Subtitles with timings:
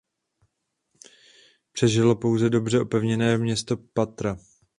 [1.71, 4.37] Přežilo pouze dobře opevněné město Patra.